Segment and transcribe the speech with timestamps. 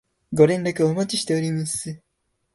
[0.33, 2.01] ご連絡お待ちしております